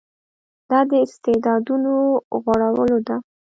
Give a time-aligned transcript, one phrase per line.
[0.69, 1.93] دا د استعدادونو
[2.43, 3.15] غوړولو ده.